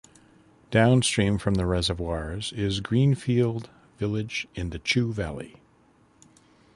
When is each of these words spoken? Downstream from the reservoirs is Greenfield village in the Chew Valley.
Downstream 0.71 1.37
from 1.37 1.53
the 1.53 1.67
reservoirs 1.67 2.51
is 2.53 2.79
Greenfield 2.79 3.69
village 3.99 4.47
in 4.55 4.71
the 4.71 4.79
Chew 4.79 5.13
Valley. 5.13 5.57